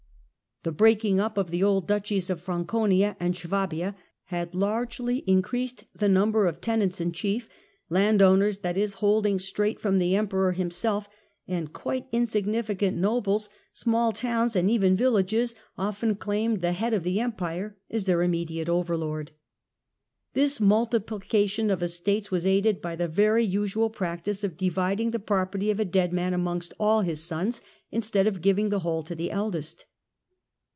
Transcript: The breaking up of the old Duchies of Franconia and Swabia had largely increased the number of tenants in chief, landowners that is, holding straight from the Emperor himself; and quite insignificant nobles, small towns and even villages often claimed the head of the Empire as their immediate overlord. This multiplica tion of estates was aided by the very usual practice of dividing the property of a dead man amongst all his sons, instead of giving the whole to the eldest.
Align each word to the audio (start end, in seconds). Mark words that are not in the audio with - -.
The 0.63 0.71
breaking 0.71 1.19
up 1.19 1.39
of 1.39 1.49
the 1.49 1.63
old 1.63 1.87
Duchies 1.87 2.29
of 2.29 2.39
Franconia 2.39 3.17
and 3.19 3.35
Swabia 3.35 3.95
had 4.25 4.53
largely 4.53 5.23
increased 5.25 5.85
the 5.95 6.07
number 6.07 6.45
of 6.45 6.61
tenants 6.61 7.01
in 7.01 7.11
chief, 7.11 7.49
landowners 7.89 8.59
that 8.59 8.77
is, 8.77 8.93
holding 8.99 9.39
straight 9.39 9.79
from 9.79 9.97
the 9.97 10.15
Emperor 10.15 10.51
himself; 10.51 11.09
and 11.47 11.73
quite 11.73 12.05
insignificant 12.11 12.95
nobles, 12.95 13.49
small 13.73 14.13
towns 14.13 14.55
and 14.55 14.69
even 14.69 14.95
villages 14.95 15.55
often 15.79 16.13
claimed 16.13 16.61
the 16.61 16.73
head 16.73 16.93
of 16.93 17.01
the 17.01 17.19
Empire 17.19 17.75
as 17.89 18.05
their 18.05 18.21
immediate 18.21 18.69
overlord. 18.69 19.31
This 20.35 20.59
multiplica 20.59 21.49
tion 21.49 21.71
of 21.71 21.81
estates 21.81 22.29
was 22.29 22.45
aided 22.45 22.83
by 22.83 22.95
the 22.95 23.07
very 23.07 23.43
usual 23.43 23.89
practice 23.89 24.43
of 24.43 24.57
dividing 24.57 25.09
the 25.09 25.17
property 25.17 25.71
of 25.71 25.79
a 25.79 25.85
dead 25.85 26.13
man 26.13 26.35
amongst 26.35 26.71
all 26.79 27.01
his 27.01 27.23
sons, 27.23 27.63
instead 27.89 28.27
of 28.27 28.41
giving 28.41 28.69
the 28.69 28.81
whole 28.81 29.01
to 29.01 29.15
the 29.15 29.31
eldest. 29.31 29.85